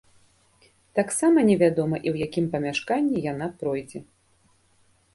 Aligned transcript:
Таксама 0.99 1.43
невядома 1.51 1.95
і 2.05 2.09
ў 2.13 2.29
якім 2.29 2.49
памяшканні 2.57 3.17
яна 3.31 3.53
пройдзе. 3.63 3.99